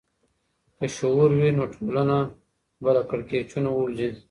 [0.77, 2.17] که شعور وي، نو ټولنه
[2.83, 4.09] به له کړکېچونو ووځي.